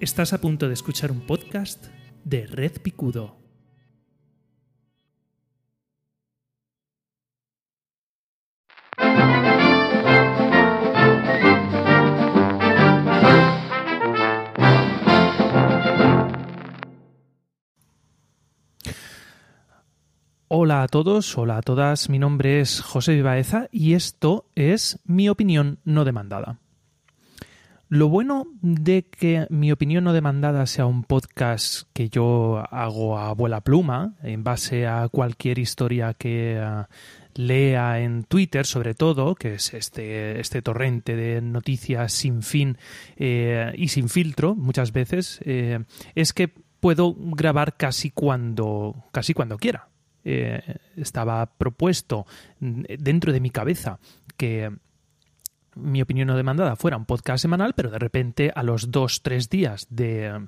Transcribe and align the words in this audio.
Estás 0.00 0.32
a 0.32 0.40
punto 0.40 0.68
de 0.68 0.74
escuchar 0.74 1.10
un 1.10 1.22
podcast 1.22 1.86
de 2.22 2.46
Red 2.46 2.80
Picudo. 2.82 3.36
Hola 20.46 20.84
a 20.84 20.86
todos, 20.86 21.36
hola 21.36 21.56
a 21.56 21.62
todas, 21.62 22.08
mi 22.08 22.20
nombre 22.20 22.60
es 22.60 22.80
José 22.82 23.14
Vivaeza 23.14 23.66
y 23.72 23.94
esto 23.94 24.46
es 24.54 25.00
mi 25.04 25.28
opinión 25.28 25.80
no 25.82 26.04
demandada. 26.04 26.60
Lo 27.90 28.08
bueno 28.08 28.46
de 28.60 29.06
que 29.06 29.46
mi 29.48 29.72
opinión 29.72 30.04
no 30.04 30.12
demandada 30.12 30.66
sea 30.66 30.84
un 30.84 31.04
podcast 31.04 31.88
que 31.94 32.10
yo 32.10 32.62
hago 32.70 33.16
a 33.16 33.28
abuela 33.28 33.62
pluma, 33.62 34.14
en 34.22 34.44
base 34.44 34.86
a 34.86 35.08
cualquier 35.08 35.58
historia 35.58 36.12
que 36.12 36.62
uh, 36.62 36.84
lea 37.34 38.00
en 38.00 38.24
Twitter, 38.24 38.66
sobre 38.66 38.94
todo, 38.94 39.34
que 39.36 39.54
es 39.54 39.72
este, 39.72 40.38
este 40.38 40.60
torrente 40.60 41.16
de 41.16 41.40
noticias 41.40 42.12
sin 42.12 42.42
fin 42.42 42.76
eh, 43.16 43.72
y 43.76 43.88
sin 43.88 44.10
filtro, 44.10 44.54
muchas 44.54 44.92
veces, 44.92 45.40
eh, 45.44 45.84
es 46.14 46.34
que 46.34 46.48
puedo 46.48 47.14
grabar 47.16 47.78
casi 47.78 48.10
cuando, 48.10 49.06
casi 49.12 49.32
cuando 49.32 49.56
quiera. 49.56 49.88
Eh, 50.24 50.60
estaba 50.96 51.46
propuesto 51.46 52.26
dentro 52.58 53.32
de 53.32 53.40
mi 53.40 53.48
cabeza 53.48 53.98
que 54.36 54.70
mi 55.78 56.02
opinión 56.02 56.28
no 56.28 56.36
demandada 56.36 56.76
fuera 56.76 56.96
un 56.96 57.06
podcast 57.06 57.42
semanal, 57.42 57.74
pero 57.74 57.90
de 57.90 57.98
repente 57.98 58.52
a 58.54 58.62
los 58.62 58.90
dos, 58.90 59.22
tres 59.22 59.48
días 59.48 59.86
de 59.90 60.46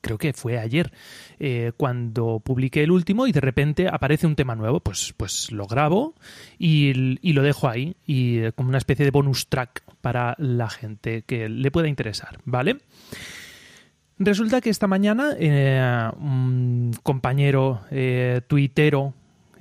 creo 0.00 0.16
que 0.16 0.32
fue 0.32 0.58
ayer 0.58 0.92
eh, 1.40 1.72
cuando 1.76 2.40
publiqué 2.40 2.84
el 2.84 2.92
último 2.92 3.26
y 3.26 3.32
de 3.32 3.40
repente 3.40 3.88
aparece 3.88 4.26
un 4.26 4.36
tema 4.36 4.54
nuevo, 4.54 4.80
pues, 4.80 5.12
pues 5.16 5.50
lo 5.50 5.66
grabo 5.66 6.14
y, 6.56 7.18
y, 7.20 7.32
lo 7.32 7.42
dejo 7.42 7.68
ahí 7.68 7.96
y 8.06 8.38
eh, 8.38 8.52
como 8.52 8.68
una 8.68 8.78
especie 8.78 9.04
de 9.04 9.10
bonus 9.10 9.48
track 9.48 9.82
para 10.00 10.36
la 10.38 10.70
gente 10.70 11.22
que 11.22 11.48
le 11.48 11.70
pueda 11.70 11.88
interesar, 11.88 12.38
¿vale? 12.44 12.78
Resulta 14.20 14.60
que 14.60 14.70
esta 14.70 14.88
mañana 14.88 15.36
eh, 15.38 16.10
un 16.18 16.92
compañero 17.04 17.82
eh, 17.90 18.40
tuitero 18.48 19.14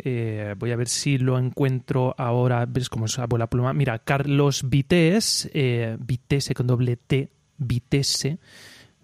eh, 0.04 0.56
voy 0.58 0.72
a 0.72 0.76
ver 0.76 0.88
si 0.88 1.18
lo 1.18 1.38
encuentro 1.38 2.16
ahora. 2.18 2.66
¿Ves 2.66 2.90
cómo 2.90 3.06
es 3.06 3.18
abuela 3.20 3.48
pluma? 3.48 3.74
Mira, 3.74 4.00
Carlos 4.00 4.70
Vites, 4.70 5.50
eh, 5.54 5.98
Vitesse 6.00 6.54
con 6.54 6.68
doble 6.68 6.98
T, 6.98 7.30
Vitesse, 7.58 8.38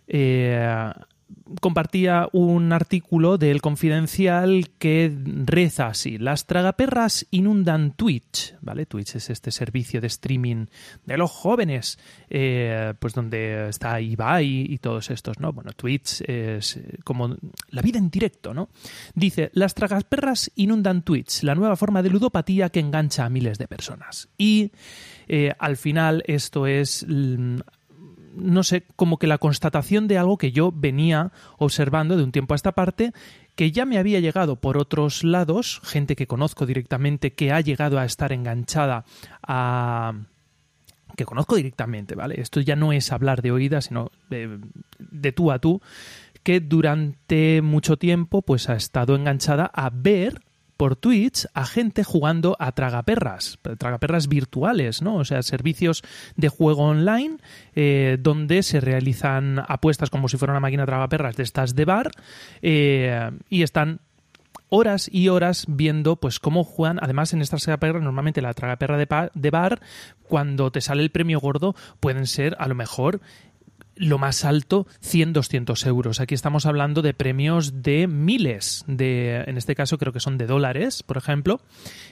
eh, 0.08 0.91
compartía 1.61 2.27
un 2.31 2.71
artículo 2.73 3.37
del 3.37 3.61
Confidencial 3.61 4.69
que 4.77 5.15
reza 5.45 5.87
así: 5.87 6.17
Las 6.17 6.47
tragaperras 6.47 7.25
inundan 7.31 7.91
Twitch, 7.91 8.55
¿vale? 8.61 8.85
Twitch 8.85 9.15
es 9.15 9.29
este 9.29 9.51
servicio 9.51 10.01
de 10.01 10.07
streaming 10.07 10.65
de 11.05 11.17
los 11.17 11.31
jóvenes, 11.31 11.99
eh, 12.29 12.93
pues 12.99 13.13
donde 13.13 13.69
está 13.69 13.99
Ibai 13.99 14.65
y, 14.69 14.77
todos 14.77 15.09
estos, 15.09 15.39
¿no? 15.39 15.53
Bueno, 15.53 15.71
Twitch 15.73 16.21
es 16.27 16.79
como 17.03 17.35
la 17.69 17.81
vida 17.81 17.99
en 17.99 18.09
directo, 18.09 18.53
¿no? 18.53 18.69
Dice: 19.15 19.49
Las 19.53 19.73
tragaperras 19.73 20.51
inundan 20.55 21.03
Twitch, 21.03 21.43
la 21.43 21.55
nueva 21.55 21.75
forma 21.75 22.01
de 22.01 22.09
ludopatía 22.09 22.69
que 22.69 22.79
engancha 22.79 23.25
a 23.25 23.29
miles 23.29 23.57
de 23.57 23.67
personas. 23.67 24.29
Y 24.37 24.71
eh, 25.27 25.53
al 25.57 25.77
final 25.77 26.23
esto 26.27 26.67
es 26.67 27.05
no 28.35 28.63
sé, 28.63 28.83
como 28.95 29.17
que 29.17 29.27
la 29.27 29.37
constatación 29.37 30.07
de 30.07 30.17
algo 30.17 30.38
que 30.38 30.51
yo 30.51 30.71
venía 30.73 31.31
observando 31.57 32.17
de 32.17 32.23
un 32.23 32.31
tiempo 32.31 32.53
a 32.53 32.55
esta 32.55 32.73
parte, 32.73 33.13
que 33.55 33.71
ya 33.71 33.85
me 33.85 33.97
había 33.97 34.19
llegado 34.19 34.55
por 34.55 34.77
otros 34.77 35.23
lados, 35.23 35.81
gente 35.83 36.16
que 36.16 36.27
conozco 36.27 36.66
directamente 36.66 37.33
que 37.33 37.51
ha 37.51 37.61
llegado 37.61 37.99
a 37.99 38.05
estar 38.05 38.31
enganchada 38.31 39.05
a 39.41 40.13
que 41.16 41.25
conozco 41.25 41.55
directamente, 41.55 42.16
¿vale? 42.16 42.41
Esto 42.41 42.59
ya 42.59 42.75
no 42.75 42.91
es 42.91 43.11
hablar 43.11 43.43
de 43.43 43.51
oídas, 43.51 43.85
sino 43.85 44.11
de, 44.31 44.59
de 44.97 45.31
tú 45.31 45.51
a 45.51 45.59
tú, 45.59 45.79
que 46.41 46.59
durante 46.59 47.61
mucho 47.61 47.97
tiempo 47.97 48.41
pues 48.41 48.67
ha 48.69 48.75
estado 48.75 49.16
enganchada 49.16 49.66
a 49.66 49.91
ver 49.91 50.41
por 50.78 50.95
Twitch 50.95 51.47
a 51.53 51.66
gente 51.66 52.03
jugando 52.03 52.56
a 52.59 52.72
tragaperras, 52.72 53.59
tragaperras 53.78 54.28
virtuales, 54.28 55.01
¿no? 55.01 55.16
O 55.16 55.25
sea, 55.25 55.44
servicios 55.44 56.03
de 56.35 56.50
juego 56.50 56.84
online 56.84 57.38
eh, 57.75 58.17
donde 58.19 58.63
se 58.63 58.81
realizan 58.81 59.63
apuestas 59.67 60.09
como 60.09 60.28
si 60.28 60.38
fuera 60.38 60.53
una 60.53 60.59
máquina 60.59 60.85
tragaperras 60.85 61.35
de 61.35 61.44
estas 61.44 61.75
de 61.75 61.85
bar 61.85 62.11
eh, 62.61 63.31
y 63.50 63.63
están 63.63 64.00
horas 64.75 65.07
y 65.11 65.29
horas 65.29 65.66
viendo 65.67 66.16
pues 66.16 66.39
cómo 66.39 66.63
juegan. 66.63 66.97
Además, 67.01 67.31
en 67.34 67.44
estas 67.44 67.61
tragaperras, 67.61 68.01
normalmente 68.01 68.41
la 68.41 68.55
tragaperra 68.55 68.97
de, 68.97 69.29
de 69.34 69.50
bar, 69.51 69.79
cuando 70.23 70.72
te 70.72 70.81
sale 70.81 71.03
el 71.03 71.11
premio 71.11 71.40
gordo, 71.40 71.75
pueden 72.00 72.25
ser 72.25 72.55
a 72.57 72.67
lo 72.67 72.73
mejor 72.73 73.22
lo 73.95 74.17
más 74.17 74.45
alto 74.45 74.87
100, 75.01 75.33
200 75.33 75.85
euros. 75.85 76.19
Aquí 76.19 76.33
estamos 76.33 76.65
hablando 76.65 77.01
de 77.01 77.13
premios 77.13 77.83
de 77.83 78.07
miles, 78.07 78.83
de, 78.87 79.43
en 79.47 79.57
este 79.57 79.75
caso 79.75 79.97
creo 79.97 80.13
que 80.13 80.19
son 80.19 80.37
de 80.37 80.47
dólares, 80.47 81.03
por 81.03 81.17
ejemplo, 81.17 81.61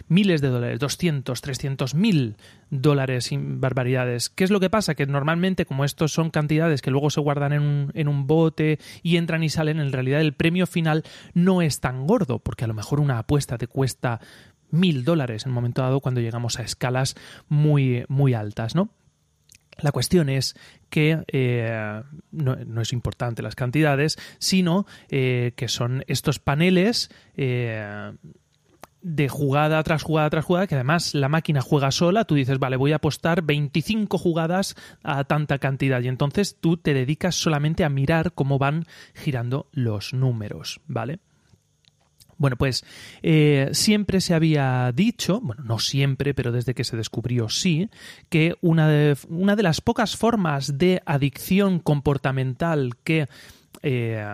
miles 0.07 0.41
de 0.41 0.49
dólares, 0.49 0.79
200, 0.79 1.41
300 1.41 1.95
mil 1.95 2.35
dólares 2.69 3.25
sin 3.25 3.59
barbaridades. 3.59 4.29
¿Qué 4.29 4.43
es 4.43 4.51
lo 4.51 4.59
que 4.59 4.69
pasa? 4.69 4.95
Que 4.95 5.05
normalmente 5.05 5.65
como 5.65 5.85
estos 5.85 6.11
son 6.11 6.29
cantidades 6.29 6.81
que 6.81 6.91
luego 6.91 7.09
se 7.09 7.21
guardan 7.21 7.53
en 7.53 7.61
un, 7.61 7.91
en 7.93 8.07
un 8.07 8.27
bote 8.27 8.79
y 9.03 9.17
entran 9.17 9.43
y 9.43 9.49
salen, 9.49 9.79
en 9.79 9.91
realidad 9.91 10.21
el 10.21 10.33
premio 10.33 10.67
final 10.67 11.03
no 11.33 11.61
es 11.61 11.79
tan 11.79 12.05
gordo, 12.05 12.39
porque 12.39 12.65
a 12.65 12.67
lo 12.67 12.73
mejor 12.73 12.99
una 12.99 13.17
apuesta 13.17 13.57
te 13.57 13.67
cuesta 13.67 14.19
mil 14.69 15.03
dólares 15.03 15.45
en 15.45 15.51
un 15.51 15.55
momento 15.55 15.81
dado 15.81 15.99
cuando 15.99 16.21
llegamos 16.21 16.57
a 16.57 16.63
escalas 16.63 17.15
muy, 17.49 18.05
muy 18.07 18.33
altas, 18.33 18.75
¿no? 18.75 18.89
La 19.81 19.91
cuestión 19.91 20.29
es 20.29 20.55
que 20.89 21.23
eh, 21.27 22.01
no, 22.31 22.81
es 22.81 22.93
importante 22.93 23.41
las 23.41 23.55
cantidades, 23.55 24.17
sino 24.39 24.85
eh, 25.09 25.53
que 25.55 25.67
son 25.67 26.03
estos 26.07 26.39
paneles 26.39 27.09
eh, 27.35 28.11
de 29.01 29.29
jugada 29.29 29.81
tras 29.83 30.03
jugada 30.03 30.29
tras 30.29 30.45
jugada, 30.45 30.67
que 30.67 30.75
además 30.75 31.15
la 31.15 31.29
máquina 31.29 31.61
juega 31.61 31.91
sola, 31.91 32.25
tú 32.25 32.35
dices, 32.35 32.59
vale, 32.59 32.77
voy 32.77 32.91
a 32.91 32.97
apostar 32.97 33.41
25 33.41 34.17
jugadas 34.17 34.75
a 35.03 35.23
tanta 35.23 35.57
cantidad 35.57 36.01
y 36.01 36.07
entonces 36.07 36.57
tú 36.59 36.77
te 36.77 36.93
dedicas 36.93 37.35
solamente 37.35 37.83
a 37.83 37.89
mirar 37.89 38.33
cómo 38.33 38.59
van 38.59 38.85
girando 39.15 39.67
los 39.71 40.13
números, 40.13 40.81
¿vale? 40.87 41.19
Bueno, 42.41 42.57
pues 42.57 42.83
eh, 43.21 43.69
siempre 43.71 44.19
se 44.19 44.33
había 44.33 44.91
dicho, 44.95 45.39
bueno, 45.41 45.63
no 45.63 45.77
siempre, 45.77 46.33
pero 46.33 46.51
desde 46.51 46.73
que 46.73 46.83
se 46.83 46.97
descubrió 46.97 47.49
sí, 47.49 47.87
que 48.29 48.55
una 48.61 48.87
de, 48.87 49.15
una 49.29 49.55
de 49.55 49.61
las 49.61 49.79
pocas 49.79 50.17
formas 50.17 50.79
de 50.79 51.03
adicción 51.05 51.79
comportamental 51.79 52.95
que... 53.03 53.27
Eh, 53.83 54.25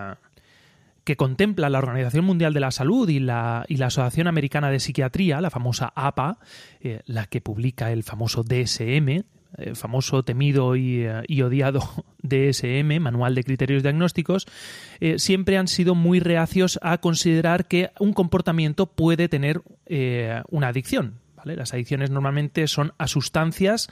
que 1.03 1.15
contempla 1.15 1.69
la 1.69 1.77
Organización 1.77 2.25
Mundial 2.25 2.53
de 2.53 2.59
la 2.59 2.71
Salud 2.71 3.07
y 3.07 3.19
la, 3.19 3.65
y 3.69 3.77
la 3.77 3.85
Asociación 3.85 4.27
Americana 4.27 4.69
de 4.69 4.81
Psiquiatría, 4.81 5.39
la 5.39 5.49
famosa 5.49 5.93
APA, 5.95 6.37
eh, 6.81 6.99
la 7.05 7.27
que 7.27 7.39
publica 7.39 7.93
el 7.93 8.03
famoso 8.03 8.43
DSM, 8.43 9.23
el 9.57 9.75
famoso, 9.75 10.23
temido 10.23 10.75
y, 10.75 11.05
y, 11.27 11.41
odiado 11.41 11.81
DSM, 12.21 12.99
Manual 12.99 13.35
de 13.35 13.43
Criterios 13.43 13.83
Diagnósticos, 13.83 14.45
eh, 14.99 15.19
siempre 15.19 15.57
han 15.57 15.67
sido 15.67 15.95
muy 15.95 16.19
reacios 16.19 16.79
a 16.81 16.97
considerar 16.99 17.67
que 17.67 17.91
un 17.99 18.13
comportamiento 18.13 18.85
puede 18.87 19.29
tener 19.29 19.61
eh, 19.85 20.41
una 20.49 20.69
adicción. 20.69 21.19
Las 21.55 21.73
adicciones 21.73 22.09
normalmente 22.09 22.67
son 22.67 22.93
a 22.97 23.07
sustancias, 23.07 23.89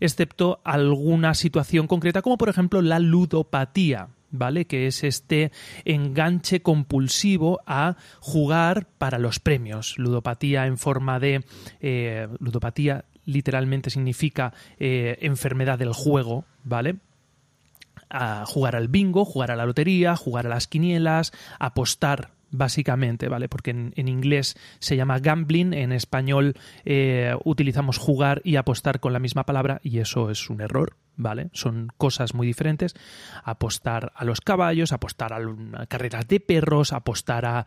excepto 0.00 0.60
alguna 0.64 1.34
situación 1.34 1.86
concreta, 1.86 2.22
como 2.22 2.38
por 2.38 2.48
ejemplo 2.48 2.82
la 2.82 2.98
ludopatía. 2.98 4.08
¿Vale? 4.30 4.66
Que 4.66 4.86
es 4.86 5.04
este 5.04 5.52
enganche 5.86 6.60
compulsivo 6.60 7.62
a 7.66 7.96
jugar 8.20 8.86
para 8.98 9.18
los 9.18 9.40
premios. 9.40 9.94
Ludopatía 9.96 10.66
en 10.66 10.76
forma 10.76 11.18
de. 11.18 11.46
Eh, 11.80 12.28
ludopatía 12.38 13.06
literalmente 13.28 13.90
significa 13.90 14.54
eh, 14.78 15.18
enfermedad 15.20 15.78
del 15.78 15.92
juego, 15.92 16.46
¿vale? 16.64 16.96
Jugar 18.46 18.74
al 18.74 18.88
bingo, 18.88 19.26
jugar 19.26 19.50
a 19.50 19.56
la 19.56 19.66
lotería, 19.66 20.16
jugar 20.16 20.46
a 20.46 20.48
las 20.48 20.66
quinielas, 20.66 21.32
apostar 21.58 22.30
básicamente, 22.50 23.28
¿vale? 23.28 23.50
Porque 23.50 23.70
en, 23.70 23.92
en, 23.96 24.08
inglés 24.08 24.56
se 24.78 24.96
llama 24.96 25.18
gambling, 25.18 25.74
en 25.74 25.92
español 25.92 26.54
eh, 26.86 27.34
utilizamos 27.44 27.98
jugar 27.98 28.40
y 28.44 28.56
apostar 28.56 28.98
con 28.98 29.12
la 29.12 29.18
misma 29.18 29.44
palabra 29.44 29.78
y 29.82 29.98
eso 29.98 30.30
es 30.30 30.48
un 30.48 30.62
error, 30.62 30.96
¿vale? 31.16 31.50
Son 31.52 31.92
cosas 31.98 32.32
muy 32.32 32.46
diferentes. 32.46 32.94
Apostar 33.44 34.12
a 34.14 34.24
los 34.24 34.40
caballos, 34.40 34.92
apostar 34.92 35.34
a 35.34 35.86
carreras 35.86 36.26
de 36.28 36.40
perros, 36.40 36.94
apostar 36.94 37.44
a, 37.44 37.66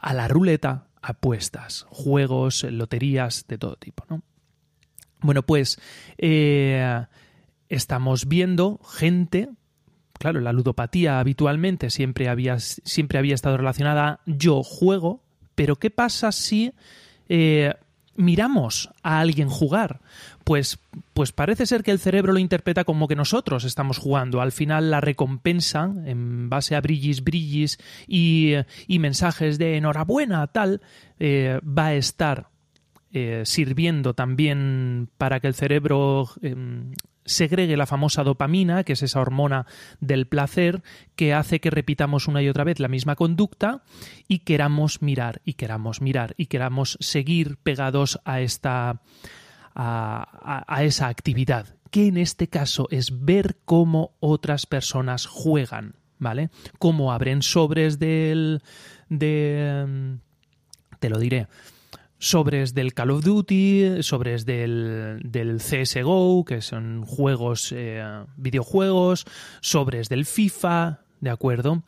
a 0.00 0.14
la 0.14 0.28
ruleta, 0.28 0.86
apuestas, 1.02 1.84
juegos, 1.90 2.64
loterías 2.64 3.44
de 3.46 3.58
todo 3.58 3.76
tipo, 3.76 4.06
¿no? 4.08 4.22
Bueno, 5.24 5.42
pues 5.42 5.80
eh, 6.18 7.06
estamos 7.70 8.28
viendo 8.28 8.78
gente 8.86 9.48
claro, 10.18 10.40
la 10.40 10.52
ludopatía 10.52 11.18
habitualmente 11.18 11.88
siempre 11.88 12.28
había, 12.28 12.58
siempre 12.58 13.18
había 13.18 13.34
estado 13.34 13.56
relacionada 13.56 14.20
yo 14.26 14.62
juego, 14.62 15.22
pero 15.54 15.76
¿qué 15.76 15.90
pasa 15.90 16.30
si 16.30 16.72
eh, 17.30 17.74
miramos 18.16 18.90
a 19.02 19.20
alguien 19.20 19.48
jugar? 19.48 20.00
Pues, 20.44 20.78
pues 21.14 21.32
parece 21.32 21.64
ser 21.64 21.82
que 21.82 21.90
el 21.90 21.98
cerebro 21.98 22.34
lo 22.34 22.38
interpreta 22.38 22.84
como 22.84 23.08
que 23.08 23.16
nosotros 23.16 23.64
estamos 23.64 23.96
jugando. 23.98 24.42
Al 24.42 24.52
final 24.52 24.90
la 24.90 25.00
recompensa, 25.00 25.90
en 26.04 26.50
base 26.50 26.76
a 26.76 26.82
brillis, 26.82 27.24
brillis 27.24 27.78
y, 28.06 28.52
y 28.86 28.98
mensajes 28.98 29.58
de 29.58 29.78
enhorabuena, 29.78 30.46
tal, 30.48 30.82
eh, 31.18 31.60
va 31.66 31.86
a 31.86 31.94
estar 31.94 32.48
eh, 33.16 33.42
sirviendo 33.44 34.14
también 34.14 35.08
para 35.18 35.38
que 35.38 35.46
el 35.46 35.54
cerebro 35.54 36.28
em, 36.42 36.94
segregue 37.24 37.76
la 37.76 37.86
famosa 37.86 38.24
dopamina, 38.24 38.82
que 38.82 38.94
es 38.94 39.04
esa 39.04 39.20
hormona 39.20 39.66
del 40.00 40.26
placer, 40.26 40.82
que 41.14 41.32
hace 41.32 41.60
que 41.60 41.70
repitamos 41.70 42.26
una 42.26 42.42
y 42.42 42.48
otra 42.48 42.64
vez 42.64 42.80
la 42.80 42.88
misma 42.88 43.14
conducta 43.14 43.84
y 44.26 44.40
queramos 44.40 45.00
mirar 45.00 45.42
y 45.44 45.52
queramos 45.52 46.00
mirar 46.00 46.34
y 46.36 46.46
queramos 46.46 46.98
seguir 46.98 47.56
pegados 47.58 48.18
a 48.24 48.40
esta 48.40 49.00
a, 49.76 50.64
a 50.66 50.82
esa 50.82 51.06
actividad, 51.06 51.76
que 51.92 52.08
en 52.08 52.16
este 52.16 52.48
caso 52.48 52.88
es 52.90 53.24
ver 53.24 53.58
cómo 53.64 54.16
otras 54.18 54.66
personas 54.66 55.26
juegan, 55.26 55.94
¿vale? 56.18 56.50
Cómo 56.80 57.12
abren 57.12 57.42
sobres 57.42 58.00
del 58.00 58.60
de 59.08 59.82
em, 59.82 60.18
te 60.98 61.08
lo 61.08 61.20
diré 61.20 61.46
sobres 62.18 62.74
del 62.74 62.94
Call 62.94 63.10
of 63.10 63.24
Duty, 63.24 64.02
sobres 64.02 64.46
del, 64.46 65.20
del 65.24 65.58
CSGO, 65.58 66.44
que 66.44 66.62
son 66.62 67.04
juegos, 67.04 67.72
eh, 67.72 68.02
videojuegos, 68.36 69.26
sobres 69.60 70.08
del 70.08 70.24
FIFA, 70.24 71.00
¿de 71.20 71.30
acuerdo? 71.30 71.82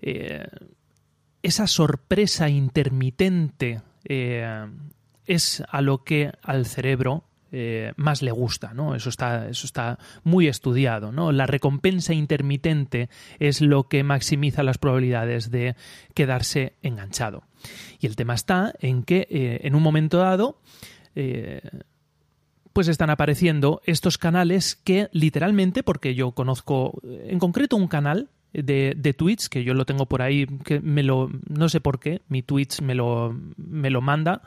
Eh, 0.00 0.46
esa 1.42 1.66
sorpresa 1.66 2.48
intermitente 2.48 3.80
eh, 4.04 4.66
es 5.26 5.62
a 5.68 5.80
lo 5.80 6.04
que 6.04 6.32
al 6.42 6.66
cerebro 6.66 7.24
eh, 7.50 7.92
más 7.96 8.22
le 8.22 8.30
gusta, 8.30 8.74
¿no? 8.74 8.94
Eso 8.94 9.08
está, 9.08 9.48
eso 9.48 9.66
está 9.66 9.98
muy 10.22 10.48
estudiado, 10.48 11.12
¿no? 11.12 11.32
La 11.32 11.46
recompensa 11.46 12.12
intermitente 12.12 13.08
es 13.38 13.60
lo 13.60 13.88
que 13.88 14.02
maximiza 14.02 14.62
las 14.62 14.78
probabilidades 14.78 15.50
de 15.50 15.74
quedarse 16.14 16.74
enganchado. 16.82 17.44
Y 18.00 18.06
el 18.06 18.16
tema 18.16 18.34
está 18.34 18.74
en 18.80 19.02
que 19.02 19.26
eh, 19.30 19.60
en 19.62 19.74
un 19.74 19.82
momento 19.82 20.18
dado 20.18 20.60
eh, 21.14 21.62
pues 22.72 22.86
están 22.88 23.10
apareciendo 23.10 23.80
estos 23.86 24.18
canales 24.18 24.76
que 24.76 25.08
literalmente, 25.12 25.82
porque 25.82 26.14
yo 26.14 26.32
conozco 26.32 27.00
en 27.02 27.38
concreto 27.38 27.76
un 27.76 27.88
canal 27.88 28.28
de, 28.52 28.94
de, 28.96 29.14
Twitch, 29.14 29.48
que 29.48 29.64
yo 29.64 29.74
lo 29.74 29.84
tengo 29.84 30.06
por 30.06 30.22
ahí, 30.22 30.46
que 30.64 30.80
me 30.80 31.02
lo, 31.02 31.30
no 31.48 31.68
sé 31.68 31.80
por 31.80 31.98
qué, 31.98 32.22
mi 32.28 32.42
Twitch 32.42 32.80
me 32.80 32.94
lo, 32.94 33.36
me 33.56 33.90
lo 33.90 34.00
manda, 34.00 34.42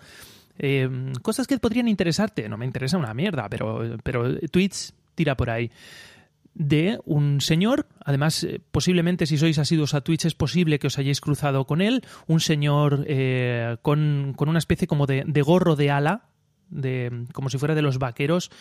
eh, 0.63 0.87
cosas 1.23 1.47
que 1.47 1.57
podrían 1.57 1.87
interesarte. 1.87 2.47
No 2.47 2.55
me 2.55 2.67
interesa 2.67 2.97
una 2.97 3.15
mierda, 3.15 3.49
pero, 3.49 3.97
pero 4.03 4.39
Twitch 4.41 4.93
tira 5.15 5.35
por 5.35 5.49
ahí. 5.49 5.71
De 6.53 6.99
un 7.05 7.41
señor, 7.41 7.87
además, 8.05 8.43
eh, 8.43 8.61
posiblemente 8.71 9.25
si 9.25 9.37
sois 9.37 9.57
asiduos 9.57 9.95
a 9.95 10.01
Twitch 10.01 10.25
es 10.25 10.35
posible 10.35 10.77
que 10.77 10.87
os 10.87 10.99
hayáis 10.99 11.19
cruzado 11.19 11.65
con 11.65 11.81
él, 11.81 12.03
un 12.27 12.41
señor 12.41 13.05
eh, 13.07 13.77
con, 13.81 14.33
con, 14.35 14.49
una 14.49 14.59
especie 14.59 14.85
como 14.85 15.07
de, 15.07 15.23
de 15.25 15.41
gorro 15.41 15.75
de 15.75 15.89
ala, 15.89 16.29
de, 16.69 17.25
como 17.33 17.49
si 17.49 17.57
fuera 17.57 17.73
de 17.73 17.81
los 17.81 17.97
vaqueros, 17.97 18.51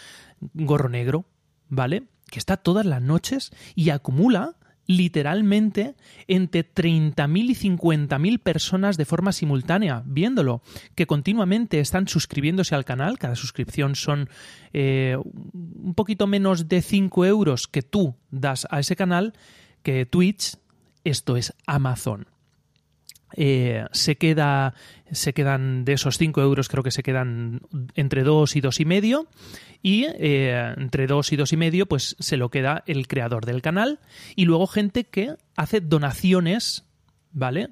gorro 0.55 0.88
negro, 0.88 1.26
¿vale? 1.69 2.05
Que 2.31 2.38
está 2.38 2.56
todas 2.56 2.87
las 2.87 3.03
noches 3.03 3.50
y 3.75 3.91
acumula 3.91 4.55
literalmente 4.90 5.94
entre 6.26 6.69
30.000 6.69 7.50
y 7.50 7.54
50.000 7.54 8.38
personas 8.40 8.96
de 8.96 9.04
forma 9.04 9.31
simultánea 9.31 10.02
viéndolo, 10.04 10.62
que 10.96 11.06
continuamente 11.06 11.78
están 11.78 12.08
suscribiéndose 12.08 12.75
al 12.75 12.84
canal, 12.84 13.16
cada 13.19 13.37
suscripción 13.37 13.94
son 13.94 14.28
eh, 14.72 15.16
un 15.16 15.94
poquito 15.94 16.26
menos 16.26 16.69
de 16.69 16.82
5 16.82 17.25
euros 17.25 17.69
que 17.69 17.82
tú 17.82 18.16
das 18.32 18.66
a 18.70 18.81
ese 18.81 18.96
canal, 18.96 19.32
que 19.84 20.06
Twitch, 20.06 20.56
esto 21.04 21.36
es 21.36 21.54
Amazon. 21.66 22.26
Eh, 23.37 23.85
se 23.93 24.17
queda 24.17 24.75
se 25.12 25.32
quedan 25.32 25.85
de 25.85 25.94
esos 25.94 26.19
5 26.19 26.41
euros 26.41 26.69
creo 26.69 26.85
que 26.85 26.91
se 26.91 27.03
quedan 27.03 27.62
entre 27.94 28.23
2 28.23 28.56
y 28.56 28.61
dos 28.61 28.81
y 28.81 28.85
medio. 28.85 29.27
Y 29.82 30.06
eh, 30.09 30.75
entre 30.77 31.06
2 31.06 31.32
y 31.32 31.37
dos 31.37 31.53
y 31.53 31.56
medio 31.56 31.87
pues 31.87 32.17
se 32.19 32.37
lo 32.37 32.50
queda 32.50 32.85
el 32.87 33.09
creador 33.09 33.47
del 33.47 33.62
canal. 33.62 33.99
Y 34.37 34.44
luego 34.44 34.67
gente 34.67 35.05
que 35.05 35.35
hace 35.56 35.81
donaciones 35.81 36.85
vale 37.32 37.71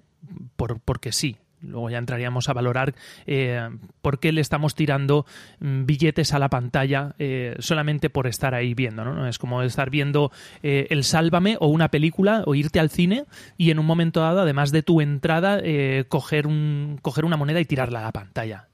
por 0.57 0.81
porque 0.81 1.13
sí 1.13 1.37
Luego 1.63 1.91
ya 1.91 1.99
entraríamos 1.99 2.49
a 2.49 2.53
valorar 2.53 2.95
eh, 3.27 3.69
por 4.03 4.21
qué 4.21 4.33
le 4.33 4.41
estamos 4.41 4.75
tirando 4.75 5.27
mm, 5.61 5.85
billetes 5.85 6.33
a 6.35 6.39
la 6.39 6.49
pantalla 6.49 7.15
eh, 7.19 7.57
solamente 7.59 8.11
por 8.11 8.27
estar 8.27 8.55
ahí 8.55 8.75
viendo. 8.75 9.05
¿no? 9.05 9.27
Es 9.27 9.39
como 9.39 9.63
estar 9.63 9.91
viendo 9.91 10.31
eh, 10.63 10.87
el 10.91 11.05
Sálvame 11.05 11.57
o 11.61 11.69
una 11.69 11.91
película 11.91 12.43
o 12.47 12.55
irte 12.55 12.81
al 12.81 12.91
cine 12.91 13.25
y 13.57 13.71
en 13.71 13.79
un 13.79 13.87
momento 13.87 14.21
dado, 14.21 14.41
además 14.41 14.71
de 14.71 14.83
tu 14.83 15.01
entrada, 15.01 15.61
coger, 16.09 16.47
un, 16.47 16.99
coger 17.03 17.25
una 17.25 17.37
moneda 17.37 17.61
y 17.61 17.65
tirarla 17.65 18.01
a 18.01 18.03
la 18.03 18.13
pantalla. 18.13 18.69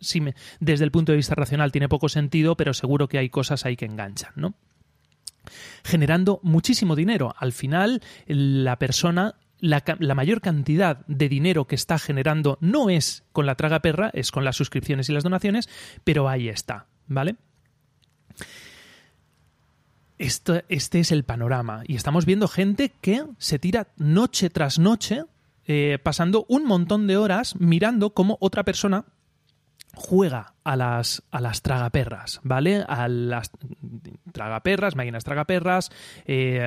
Sí 0.00 0.22
desde 0.60 0.84
el 0.84 0.90
punto 0.90 1.12
de 1.12 1.16
vista 1.16 1.34
racional 1.34 1.72
tiene 1.72 1.88
poco 1.88 2.08
sentido, 2.08 2.56
pero 2.56 2.74
seguro 2.74 3.08
que 3.08 3.18
hay 3.18 3.28
cosas 3.28 3.64
ahí 3.64 3.76
que 3.76 3.84
enganchan. 3.84 4.32
¿no? 4.36 4.54
generando 5.84 6.40
muchísimo 6.42 6.96
dinero. 6.96 7.34
Al 7.38 7.52
final, 7.52 8.00
la 8.26 8.78
persona 8.78 9.34
la, 9.62 10.14
mayor 10.14 10.40
cantidad 10.40 11.06
de 11.06 11.28
dinero 11.28 11.66
que 11.66 11.76
está 11.76 11.98
generando 11.98 12.58
no 12.60 12.90
es 12.90 13.24
con 13.32 13.46
la 13.46 13.54
traga 13.54 13.80
perra, 13.80 14.10
es 14.12 14.32
con 14.32 14.44
las 14.44 14.56
suscripciones 14.56 15.08
y 15.08 15.12
las 15.12 15.22
donaciones, 15.22 15.68
pero 16.04 16.28
ahí 16.28 16.48
está, 16.48 16.86
¿vale? 17.06 17.36
Este 20.18 20.64
es 20.68 21.12
el 21.12 21.24
panorama 21.24 21.82
y 21.86 21.94
estamos 21.94 22.26
viendo 22.26 22.48
gente 22.48 22.92
que 23.00 23.24
se 23.38 23.58
tira 23.58 23.88
noche 23.96 24.50
tras 24.50 24.78
noche 24.78 25.24
eh, 25.66 25.98
pasando 26.02 26.44
un 26.48 26.64
montón 26.64 27.06
de 27.06 27.16
horas 27.16 27.54
mirando 27.58 28.10
cómo 28.10 28.38
otra 28.40 28.64
persona 28.64 29.04
juega 29.94 30.54
a 30.64 30.76
las, 30.76 31.22
a 31.30 31.40
las 31.40 31.62
tragaperras, 31.62 32.40
¿vale? 32.44 32.84
A 32.88 33.08
las 33.08 33.50
tragaperras, 34.32 34.96
máquinas 34.96 35.24
tragaperras, 35.24 35.90
eh, 36.24 36.64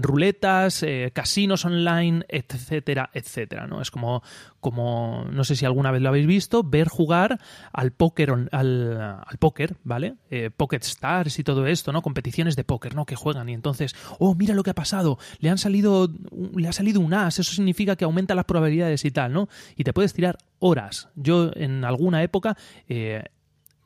ruletas, 0.00 0.82
eh, 0.82 1.10
casinos 1.14 1.64
online, 1.64 2.24
etcétera, 2.28 3.10
etcétera, 3.12 3.66
¿no? 3.66 3.82
Es 3.82 3.90
como, 3.90 4.22
como, 4.60 5.26
no 5.30 5.44
sé 5.44 5.54
si 5.54 5.64
alguna 5.66 5.90
vez 5.90 6.02
lo 6.02 6.08
habéis 6.08 6.26
visto, 6.26 6.62
ver 6.62 6.88
jugar 6.88 7.38
al 7.72 7.92
póker, 7.92 8.48
al, 8.52 9.00
al 9.26 9.38
póker, 9.38 9.76
¿vale? 9.84 10.14
Eh, 10.30 10.50
Pocket 10.50 10.82
Stars 10.82 11.38
y 11.38 11.44
todo 11.44 11.66
esto, 11.66 11.92
¿no? 11.92 12.02
Competiciones 12.02 12.56
de 12.56 12.64
póker, 12.64 12.94
¿no? 12.94 13.04
Que 13.04 13.16
juegan 13.16 13.48
y 13.48 13.52
entonces, 13.52 13.94
oh, 14.18 14.34
mira 14.34 14.54
lo 14.54 14.62
que 14.62 14.70
ha 14.70 14.74
pasado, 14.74 15.18
le 15.38 15.50
han 15.50 15.58
salido, 15.58 16.10
le 16.54 16.68
ha 16.68 16.72
salido 16.72 17.00
un 17.00 17.12
as, 17.14 17.38
eso 17.38 17.52
significa 17.52 17.96
que 17.96 18.04
aumenta 18.04 18.34
las 18.34 18.46
probabilidades 18.46 19.04
y 19.04 19.10
tal, 19.10 19.32
¿no? 19.32 19.48
Y 19.76 19.84
te 19.84 19.92
puedes 19.92 20.14
tirar 20.14 20.38
horas. 20.58 21.08
Yo 21.16 21.50
en 21.54 21.84
alguna 21.84 22.22
época 22.22 22.55
eh, 22.88 23.24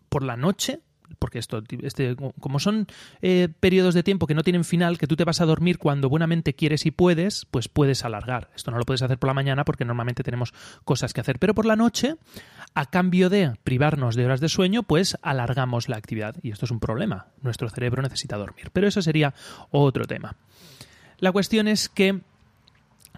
por 0.08 0.22
la 0.22 0.36
noche 0.36 0.80
porque 1.18 1.38
esto, 1.38 1.62
este, 1.82 2.16
como 2.16 2.58
son 2.58 2.86
eh, 3.22 3.48
periodos 3.60 3.94
de 3.94 4.02
tiempo 4.02 4.26
que 4.26 4.34
no 4.34 4.42
tienen 4.42 4.64
final, 4.64 4.98
que 4.98 5.06
tú 5.06 5.16
te 5.16 5.24
vas 5.24 5.40
a 5.40 5.46
dormir 5.46 5.78
cuando 5.78 6.08
buenamente 6.08 6.54
quieres 6.54 6.86
y 6.86 6.90
puedes, 6.90 7.46
pues 7.50 7.68
puedes 7.68 8.04
alargar. 8.04 8.50
Esto 8.54 8.70
no 8.70 8.78
lo 8.78 8.84
puedes 8.84 9.02
hacer 9.02 9.18
por 9.18 9.28
la 9.28 9.34
mañana 9.34 9.64
porque 9.64 9.84
normalmente 9.84 10.22
tenemos 10.22 10.52
cosas 10.84 11.12
que 11.12 11.20
hacer. 11.20 11.38
Pero 11.38 11.54
por 11.54 11.66
la 11.66 11.76
noche, 11.76 12.16
a 12.74 12.86
cambio 12.86 13.28
de 13.28 13.52
privarnos 13.64 14.14
de 14.14 14.24
horas 14.24 14.40
de 14.40 14.48
sueño, 14.48 14.82
pues 14.82 15.16
alargamos 15.22 15.88
la 15.88 15.96
actividad. 15.96 16.36
Y 16.42 16.50
esto 16.52 16.64
es 16.64 16.70
un 16.70 16.80
problema. 16.80 17.28
Nuestro 17.42 17.68
cerebro 17.68 18.02
necesita 18.02 18.36
dormir. 18.36 18.70
Pero 18.72 18.86
eso 18.86 19.02
sería 19.02 19.34
otro 19.70 20.04
tema. 20.04 20.36
La 21.18 21.32
cuestión 21.32 21.68
es 21.68 21.88
que 21.88 22.20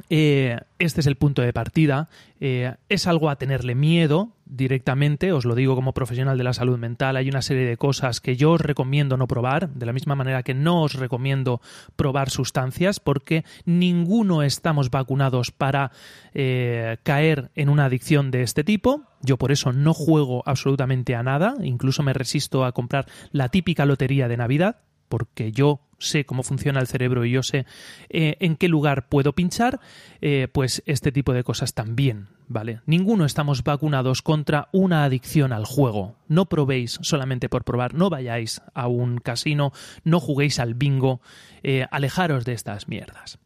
eh, 0.09 0.59
este 0.79 1.01
es 1.01 1.07
el 1.07 1.17
punto 1.17 1.43
de 1.43 1.53
partida. 1.53 2.09
Eh, 2.41 2.75
es 2.89 3.07
algo 3.07 3.31
a 3.31 3.37
tenerle 3.37 3.75
miedo 3.75 4.33
directamente, 4.45 5.33
os 5.33 5.47
lo 5.47 5.55
digo 5.55 5.75
como 5.75 5.95
profesional 5.95 6.37
de 6.37 6.45
la 6.45 6.53
salud 6.53 6.79
mental. 6.79 7.17
Hay 7.17 7.29
una 7.29 7.41
serie 7.41 7.65
de 7.65 7.77
cosas 7.77 8.21
que 8.21 8.37
yo 8.37 8.53
os 8.53 8.61
recomiendo 8.61 9.17
no 9.17 9.27
probar, 9.27 9.71
de 9.71 9.87
la 9.87 9.93
misma 9.93 10.15
manera 10.15 10.43
que 10.43 10.53
no 10.53 10.83
os 10.83 10.95
recomiendo 10.95 11.63
probar 11.97 12.29
sustancias, 12.29 13.01
porque 13.01 13.45
ninguno 13.65 14.43
estamos 14.43 14.91
vacunados 14.91 15.51
para 15.51 15.93
eh, 16.35 16.99
caer 17.03 17.51
en 17.55 17.69
una 17.71 17.87
adicción 17.87 18.31
de 18.31 18.43
este 18.43 18.65
tipo. 18.65 19.05
Yo 19.23 19.39
por 19.39 19.53
eso 19.53 19.73
no 19.73 19.95
juego 19.95 20.43
absolutamente 20.45 21.15
a 21.15 21.23
nada, 21.23 21.55
incluso 21.63 22.03
me 22.03 22.13
resisto 22.13 22.65
a 22.65 22.73
comprar 22.73 23.07
la 23.31 23.49
típica 23.49 23.87
lotería 23.87 24.29
de 24.29 24.37
Navidad, 24.37 24.77
porque 25.09 25.53
yo 25.53 25.81
sé 26.03 26.25
cómo 26.25 26.43
funciona 26.43 26.81
el 26.81 26.87
cerebro 26.87 27.25
y 27.25 27.31
yo 27.31 27.43
sé 27.43 27.67
eh, 28.09 28.37
en 28.41 28.57
qué 28.57 28.69
lugar 28.69 29.09
puedo 29.09 29.33
pinchar, 29.33 29.81
eh, 30.21 30.49
pues 30.53 30.83
este 30.87 31.13
tipo 31.13 31.33
de 31.33 31.45
cosas 31.45 31.75
también, 31.75 32.29
¿vale? 32.49 32.81
Ninguno 32.87 33.25
estamos 33.25 33.65
vacunados 33.65 34.23
contra 34.23 34.69
una 34.73 35.05
adicción 35.05 35.53
al 35.53 35.65
juego. 35.65 36.17
No 36.29 36.47
probéis 36.47 36.99
solamente 37.03 37.49
por 37.49 37.65
probar, 37.65 37.95
no 37.95 38.11
vayáis 38.11 38.61
a 38.75 38.89
un 38.89 39.19
casino, 39.19 39.73
no 40.05 40.21
juguéis 40.21 40.59
al 40.59 40.75
bingo, 40.75 41.21
eh, 41.63 41.87
alejaros 41.91 42.45
de 42.45 42.53
estas 42.53 42.89
mierdas. 42.89 43.39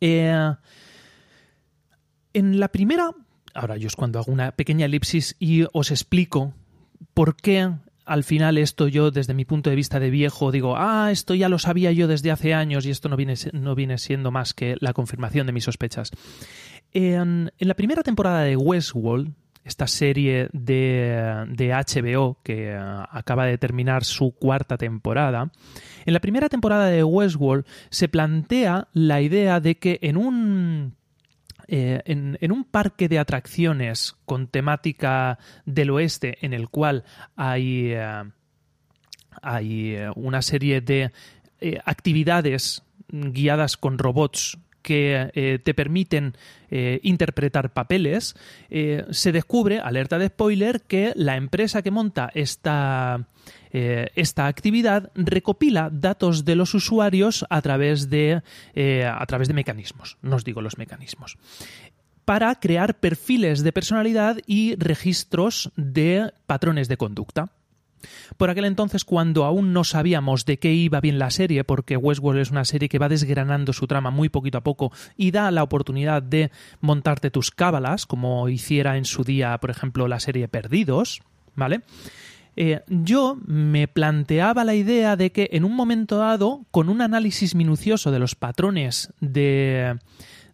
En 0.00 0.56
la 2.32 2.68
primera, 2.68 3.10
ahora 3.54 3.76
yo 3.76 3.88
es 3.88 3.96
cuando 3.96 4.18
hago 4.18 4.32
una 4.32 4.52
pequeña 4.52 4.86
elipsis 4.86 5.36
y 5.38 5.66
os 5.72 5.90
explico 5.90 6.54
por 7.12 7.36
qué 7.36 7.70
al 8.10 8.24
final 8.24 8.58
esto 8.58 8.88
yo 8.88 9.12
desde 9.12 9.34
mi 9.34 9.44
punto 9.44 9.70
de 9.70 9.76
vista 9.76 10.00
de 10.00 10.10
viejo 10.10 10.50
digo, 10.50 10.74
ah, 10.76 11.12
esto 11.12 11.36
ya 11.36 11.48
lo 11.48 11.60
sabía 11.60 11.92
yo 11.92 12.08
desde 12.08 12.32
hace 12.32 12.54
años 12.54 12.84
y 12.84 12.90
esto 12.90 13.08
no 13.08 13.16
viene, 13.16 13.34
no 13.52 13.76
viene 13.76 13.98
siendo 13.98 14.32
más 14.32 14.52
que 14.52 14.76
la 14.80 14.92
confirmación 14.92 15.46
de 15.46 15.52
mis 15.52 15.62
sospechas. 15.62 16.10
En, 16.92 17.52
la 17.60 17.74
primera 17.74 18.02
temporada 18.02 18.42
de 18.42 18.56
Westworld, 18.56 19.32
esta 19.62 19.86
serie 19.86 20.48
de, 20.52 21.46
de, 21.50 21.72
HBO 21.72 22.38
que 22.42 22.72
eh, 22.72 22.78
acaba 23.12 23.46
de 23.46 23.58
terminar 23.58 24.02
su 24.02 24.32
cuarta 24.32 24.76
temporada, 24.76 25.52
en 26.04 26.12
la 26.12 26.20
primera 26.20 26.48
temporada 26.48 26.86
de 26.86 27.04
Westworld 27.04 27.64
se 27.90 28.08
plantea 28.08 28.88
la 28.92 29.20
idea 29.20 29.60
de 29.60 29.78
que 29.78 30.00
en 30.02 30.16
un 30.16 30.96
eh, 31.72 32.02
en, 32.04 32.52
un 32.52 32.64
parque 32.64 33.08
de 33.08 33.20
atracciones 33.20 34.16
con 34.24 34.48
temática 34.48 35.38
del 35.64 35.90
oeste 35.90 36.38
en 36.44 36.52
el 36.52 36.68
cual 36.68 37.04
hay, 37.36 37.92
eh, 37.92 38.24
hay 39.40 39.96
una 40.16 40.42
serie 40.42 40.80
de 40.80 41.12
actividades 41.84 42.82
guiadas 43.08 43.76
con 43.76 43.98
robots 43.98 44.58
que 44.82 45.30
eh, 45.34 45.58
te 45.62 45.74
permiten 45.74 46.34
eh, 46.70 47.00
interpretar 47.02 47.72
papeles, 47.72 48.34
eh, 48.68 49.04
se 49.10 49.32
descubre, 49.32 49.80
alerta 49.80 50.18
de 50.18 50.28
spoiler, 50.28 50.82
que 50.82 51.12
la 51.16 51.36
empresa 51.36 51.82
que 51.82 51.90
monta 51.90 52.30
esta, 52.34 53.26
esta 53.72 54.46
actividad 54.46 55.10
recopila 55.14 55.90
datos 55.92 56.44
de 56.44 56.56
los 56.56 56.74
usuarios 56.74 57.46
a 57.50 57.62
través 57.62 58.10
de, 58.10 58.42
a 59.06 59.26
través 59.26 59.48
de 59.48 59.54
mecanismos. 59.54 60.18
No 60.22 60.36
os 60.36 60.44
digo 60.44 60.60
los 60.60 60.78
mecanismos 60.78 61.38
para 62.24 62.54
crear 62.54 63.00
perfiles 63.00 63.64
de 63.64 63.72
personalidad 63.72 64.38
y 64.46 64.76
registros 64.76 65.72
de 65.74 66.32
patrones 66.46 66.86
de 66.86 66.96
conducta. 66.96 67.50
Por 68.36 68.50
aquel 68.50 68.64
entonces, 68.64 69.04
cuando 69.04 69.44
aún 69.44 69.72
no 69.72 69.84
sabíamos 69.84 70.44
de 70.44 70.58
qué 70.58 70.72
iba 70.72 71.00
bien 71.00 71.18
la 71.18 71.30
serie, 71.30 71.64
porque 71.64 71.96
Westworld 71.96 72.40
es 72.40 72.50
una 72.50 72.64
serie 72.64 72.88
que 72.88 72.98
va 72.98 73.08
desgranando 73.08 73.72
su 73.72 73.86
trama 73.86 74.10
muy 74.10 74.28
poquito 74.28 74.58
a 74.58 74.62
poco 74.62 74.92
y 75.16 75.30
da 75.30 75.50
la 75.50 75.62
oportunidad 75.62 76.22
de 76.22 76.50
montarte 76.80 77.30
tus 77.30 77.50
cábalas, 77.50 78.06
como 78.06 78.48
hiciera 78.48 78.96
en 78.96 79.04
su 79.04 79.24
día, 79.24 79.56
por 79.58 79.70
ejemplo, 79.70 80.08
la 80.08 80.20
serie 80.20 80.48
Perdidos, 80.48 81.22
¿vale? 81.54 81.82
Eh, 82.56 82.80
yo 82.88 83.38
me 83.46 83.88
planteaba 83.88 84.64
la 84.64 84.74
idea 84.74 85.16
de 85.16 85.32
que 85.32 85.50
en 85.52 85.64
un 85.64 85.74
momento 85.74 86.18
dado, 86.18 86.66
con 86.70 86.88
un 86.88 87.00
análisis 87.00 87.54
minucioso 87.54 88.10
de 88.10 88.18
los 88.18 88.34
patrones 88.34 89.12
de, 89.20 89.98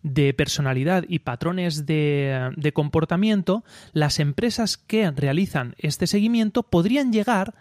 de 0.06 0.32
personalidad 0.34 1.04
y 1.08 1.18
patrones 1.18 1.84
de, 1.84 2.72
comportamiento, 2.72 3.64
las 3.92 4.20
empresas 4.20 4.76
que 4.76 5.10
realizan 5.10 5.74
este 5.78 6.06
seguimiento 6.06 6.62
podrían 6.62 7.12
llegar 7.12 7.54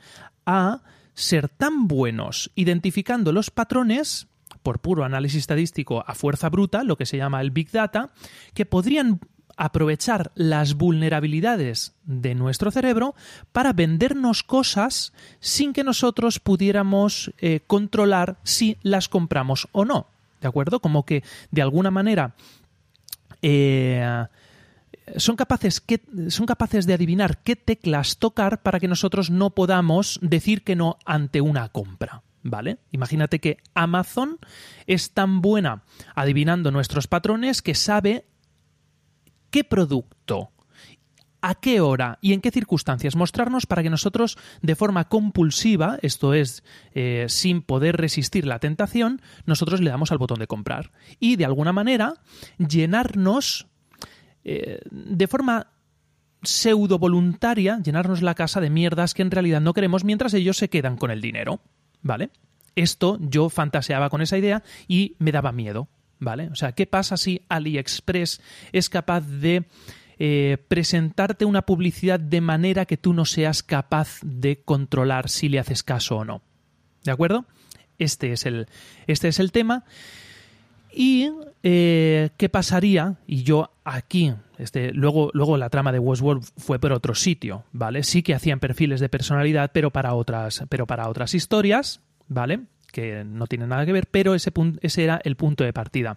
a 0.46 0.84
ser 1.16 1.50
tan 1.50 1.88
buenos 1.88 2.52
identificando 2.54 3.32
los 3.32 3.50
patrones 3.50 4.28
por 4.62 4.80
puro 4.80 5.04
análisis 5.04 5.40
estadístico 5.40 6.04
a 6.06 6.14
fuerza 6.14 6.50
bruta, 6.50 6.84
lo 6.84 6.98
que 6.98 7.08
se 7.08 7.18
llama 7.18 7.42
el 7.42 7.50
Big 7.50 7.72
Data, 7.72 8.12
que 8.54 8.68
podrían 8.68 9.22
aprovechar 9.58 10.32
las 10.36 10.76
vulnerabilidades 10.76 11.96
de 12.04 12.36
nuestro 12.36 12.70
cerebro 12.70 13.16
para 13.54 13.74
vendernos 13.74 14.44
cosas 14.44 15.14
sin 15.40 15.74
que 15.74 15.84
nosotros 15.84 16.40
pudiéramos 16.40 17.34
eh, 17.40 17.62
controlar 17.66 18.38
si 18.44 18.78
las 18.84 19.10
compramos 19.10 19.68
o 19.72 19.84
no. 19.84 20.15
¿De 20.46 20.50
acuerdo? 20.50 20.80
Como 20.80 21.06
que 21.06 21.24
de 21.50 21.64
alguna 21.64 21.90
manera 21.90 22.36
eh, 23.42 24.26
son, 25.18 25.36
capaces 25.36 25.82
que, 25.82 26.04
son 26.30 26.46
capaces 26.46 26.86
de 26.86 26.94
adivinar 26.94 27.40
qué 27.40 27.56
teclas 27.56 28.18
tocar 28.18 28.62
para 28.62 28.80
que 28.80 28.88
nosotros 28.88 29.32
no 29.32 29.50
podamos 29.56 30.20
decir 30.22 30.64
que 30.64 30.76
no 30.76 30.98
ante 31.04 31.42
una 31.42 31.70
compra. 31.70 32.22
¿Vale? 32.48 32.78
Imagínate 32.92 33.40
que 33.40 33.58
Amazon 33.74 34.38
es 34.86 35.14
tan 35.16 35.42
buena 35.42 35.82
adivinando 36.14 36.70
nuestros 36.70 37.08
patrones 37.08 37.64
que 37.64 37.74
sabe 37.74 38.28
qué 39.50 39.64
producto 39.64 40.52
a 41.46 41.54
qué 41.54 41.80
hora 41.80 42.18
y 42.22 42.34
en 42.34 42.42
qué 42.42 42.50
circunstancias 42.50 43.16
mostrarnos 43.16 43.68
para 43.68 43.84
que 43.84 43.92
nosotros 43.92 44.36
de 44.64 44.76
forma 44.76 45.10
compulsiva, 45.10 46.00
esto 46.02 46.34
es, 46.34 46.64
eh, 46.96 47.28
sin 47.30 47.62
poder 47.62 47.98
resistir 47.98 48.48
la 48.48 48.58
tentación, 48.58 49.22
nosotros 49.46 49.80
le 49.80 49.92
damos 49.92 50.12
al 50.12 50.18
botón 50.18 50.40
de 50.40 50.48
comprar. 50.48 50.92
Y 51.20 51.36
de 51.36 51.46
alguna 51.46 51.72
manera 51.72 52.16
llenarnos 52.58 53.68
eh, 54.44 54.80
de 54.90 55.28
forma 55.28 55.68
pseudo 56.42 56.98
voluntaria, 56.98 57.80
llenarnos 57.80 58.24
la 58.24 58.34
casa 58.34 58.60
de 58.60 58.72
mierdas 58.72 59.14
que 59.14 59.22
en 59.22 59.30
realidad 59.30 59.62
no 59.62 59.74
queremos 59.74 60.04
mientras 60.04 60.34
ellos 60.34 60.58
se 60.58 60.72
quedan 60.72 60.98
con 60.98 61.12
el 61.12 61.22
dinero. 61.22 61.62
¿Vale? 62.02 62.32
Esto 62.76 63.20
yo 63.22 63.50
fantaseaba 63.50 64.10
con 64.10 64.24
esa 64.24 64.40
idea 64.40 64.64
y 64.88 65.16
me 65.20 65.32
daba 65.32 65.52
miedo. 65.52 65.90
¿Vale? 66.18 66.48
O 66.48 66.56
sea, 66.56 66.72
¿qué 66.72 66.88
pasa 66.88 67.18
si 67.18 67.42
AliExpress 67.50 68.42
es 68.72 68.90
capaz 68.90 69.22
de 69.22 69.66
eh, 70.18 70.58
presentarte 70.68 71.46
una 71.46 71.64
publicidad 71.64 72.20
de 72.20 72.42
manera 72.42 72.86
que 72.86 72.98
tú 72.98 73.14
no 73.14 73.26
seas 73.26 73.64
capaz 73.64 74.20
de 74.24 74.62
controlar 74.64 75.30
si 75.30 75.50
le 75.50 75.60
haces 75.60 75.84
caso 75.84 76.18
o 76.18 76.26
no. 76.26 76.42
¿De 77.04 77.12
acuerdo? 77.12 77.46
Este 77.98 78.32
es 78.32 78.46
el, 78.46 78.68
este 79.08 79.28
es 79.28 79.40
el 79.40 79.52
tema. 79.52 79.84
¿Y 80.94 81.30
eh, 81.62 82.30
qué 82.38 82.48
pasaría? 82.48 83.16
Y 83.28 83.44
yo 83.44 83.72
aquí, 83.84 84.34
este, 84.58 84.94
luego, 84.94 85.30
luego 85.34 85.58
la 85.58 85.70
trama 85.70 85.92
de 85.92 86.00
Westworld 86.00 86.44
fue 86.58 86.80
por 86.80 86.94
otro 86.94 87.14
sitio, 87.16 87.66
¿vale? 87.74 88.04
Sí 88.04 88.24
que 88.24 88.34
hacían 88.34 88.62
perfiles 88.62 89.02
de 89.02 89.10
personalidad, 89.10 89.72
pero 89.74 89.92
para 89.92 90.14
otras, 90.14 90.64
pero 90.70 90.88
para 90.88 91.10
otras 91.10 91.34
historias, 91.34 92.00
¿vale? 92.30 92.62
Que 92.94 93.26
no 93.26 93.48
tienen 93.48 93.70
nada 93.70 93.86
que 93.86 93.92
ver, 93.92 94.08
pero 94.10 94.36
ese, 94.36 94.54
ese 94.80 95.04
era 95.04 95.20
el 95.26 95.36
punto 95.36 95.66
de 95.66 95.74
partida. 95.74 96.16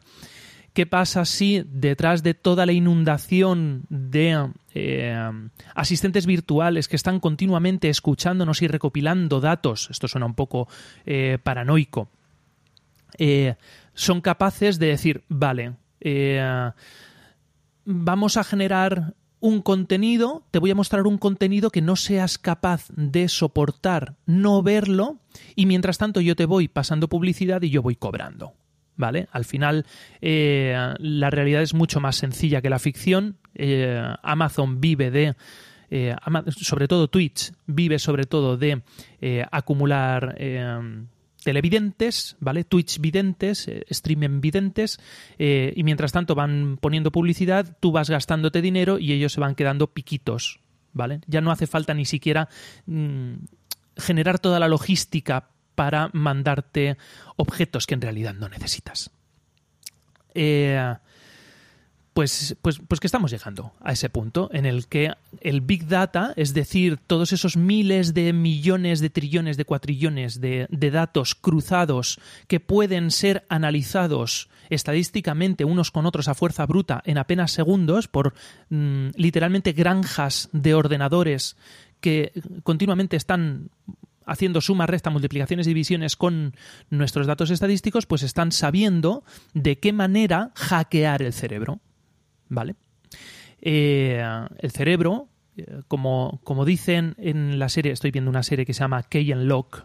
¿Qué 0.78 0.86
pasa 0.86 1.24
si 1.24 1.64
detrás 1.66 2.22
de 2.22 2.34
toda 2.34 2.64
la 2.64 2.70
inundación 2.70 3.82
de 3.88 4.52
eh, 4.74 5.32
asistentes 5.74 6.24
virtuales 6.24 6.86
que 6.86 6.94
están 6.94 7.18
continuamente 7.18 7.88
escuchándonos 7.88 8.62
y 8.62 8.68
recopilando 8.68 9.40
datos, 9.40 9.88
esto 9.90 10.06
suena 10.06 10.26
un 10.26 10.34
poco 10.34 10.68
eh, 11.04 11.38
paranoico, 11.42 12.10
eh, 13.18 13.56
son 13.92 14.20
capaces 14.20 14.78
de 14.78 14.86
decir, 14.86 15.24
vale, 15.28 15.74
vamos 17.84 18.36
a 18.36 18.44
generar 18.44 19.16
un 19.40 19.62
contenido, 19.62 20.44
te 20.52 20.60
voy 20.60 20.70
a 20.70 20.76
mostrar 20.76 21.08
un 21.08 21.18
contenido 21.18 21.70
que 21.70 21.82
no 21.82 21.96
seas 21.96 22.38
capaz 22.38 22.86
de 22.90 23.28
soportar 23.28 24.14
no 24.26 24.62
verlo 24.62 25.18
y 25.56 25.66
mientras 25.66 25.98
tanto 25.98 26.20
yo 26.20 26.36
te 26.36 26.44
voy 26.44 26.68
pasando 26.68 27.08
publicidad 27.08 27.62
y 27.62 27.70
yo 27.70 27.82
voy 27.82 27.96
cobrando. 27.96 28.54
¿Vale? 28.98 29.28
Al 29.32 29.46
final 29.46 29.86
eh, 30.20 30.76
la 30.98 31.30
realidad 31.30 31.62
es 31.62 31.72
mucho 31.72 32.00
más 32.00 32.16
sencilla 32.16 32.60
que 32.60 32.68
la 32.68 32.78
ficción. 32.78 33.38
Eh, 33.54 34.02
Amazon 34.22 34.82
vive 34.82 35.10
de... 35.10 35.34
Eh, 35.90 36.14
sobre 36.50 36.86
todo 36.86 37.08
Twitch 37.08 37.52
vive 37.64 37.98
sobre 37.98 38.24
todo 38.24 38.58
de 38.58 38.82
acumular 39.50 40.36
televidentes, 41.42 42.36
¿vale? 42.40 42.64
Twitch 42.64 42.98
videntes, 43.00 43.70
streaming 43.88 44.42
videntes, 44.42 45.00
y 45.38 45.82
mientras 45.84 46.12
tanto 46.12 46.34
van 46.34 46.76
poniendo 46.78 47.10
publicidad, 47.10 47.78
tú 47.80 47.90
vas 47.90 48.10
gastándote 48.10 48.60
dinero 48.60 48.98
y 48.98 49.14
ellos 49.14 49.32
se 49.32 49.40
van 49.40 49.54
quedando 49.54 49.86
piquitos, 49.86 50.60
¿vale? 50.92 51.20
Ya 51.26 51.40
no 51.40 51.50
hace 51.50 51.66
falta 51.66 51.94
ni 51.94 52.04
siquiera 52.04 52.50
mm, 52.84 53.36
generar 53.96 54.38
toda 54.38 54.60
la 54.60 54.68
logística 54.68 55.48
para 55.78 56.10
mandarte 56.12 56.96
objetos 57.36 57.86
que 57.86 57.94
en 57.94 58.00
realidad 58.00 58.34
no 58.34 58.48
necesitas. 58.48 59.12
Eh, 60.34 60.92
pues, 62.14 62.56
pues, 62.62 62.80
pues, 62.80 62.98
que 62.98 63.06
estamos 63.06 63.30
llegando 63.30 63.74
a 63.80 63.92
ese 63.92 64.10
punto 64.10 64.50
en 64.52 64.66
el 64.66 64.88
que 64.88 65.12
el 65.40 65.60
Big 65.60 65.86
Data, 65.86 66.32
es 66.34 66.52
decir, 66.52 66.98
todos 67.06 67.32
esos 67.32 67.56
miles 67.56 68.12
de 68.12 68.32
millones 68.32 68.98
de 68.98 69.08
trillones 69.08 69.56
de 69.56 69.66
cuatrillones 69.66 70.40
de, 70.40 70.66
datos 70.68 71.36
cruzados 71.36 72.18
que 72.48 72.58
pueden 72.58 73.12
ser 73.12 73.46
analizados 73.48 74.50
estadísticamente 74.70 75.64
unos 75.64 75.92
con 75.92 76.06
otros 76.06 76.26
a 76.26 76.34
fuerza 76.34 76.66
bruta 76.66 77.02
en 77.06 77.18
apenas 77.18 77.52
segundos 77.52 78.08
por 78.08 78.34
mm, 78.68 79.10
literalmente 79.14 79.72
granjas 79.72 80.48
de 80.50 80.74
ordenadores 80.74 81.56
que 82.00 82.32
continuamente 82.64 83.16
están 83.16 83.70
haciendo 84.28 84.60
sumas, 84.60 84.88
restas, 84.88 85.12
multiplicaciones 85.12 85.66
y 85.66 85.70
divisiones 85.70 86.16
con 86.16 86.54
nuestros 86.90 87.26
datos 87.26 87.50
estadísticos, 87.50 88.06
pues 88.06 88.22
están 88.22 88.52
sabiendo 88.52 89.24
de 89.54 89.78
qué 89.78 89.92
manera 89.92 90.52
hackear 90.54 91.22
el 91.22 91.32
cerebro. 91.32 91.80
¿Vale? 92.48 92.76
Eh, 93.60 94.22
el 94.58 94.70
cerebro, 94.70 95.28
eh, 95.56 95.82
como, 95.88 96.40
como 96.44 96.64
dicen 96.64 97.14
en 97.18 97.58
la 97.58 97.68
serie, 97.68 97.92
estoy 97.92 98.10
viendo 98.10 98.30
una 98.30 98.42
serie 98.42 98.64
que 98.64 98.74
se 98.74 98.80
llama 98.80 99.02
Key 99.02 99.32
and 99.32 99.44
Lock, 99.44 99.84